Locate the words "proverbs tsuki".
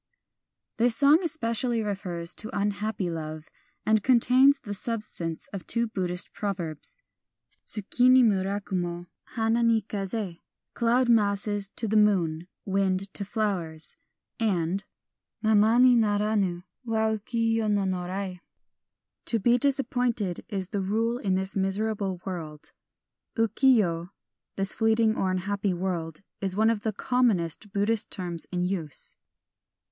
6.33-8.09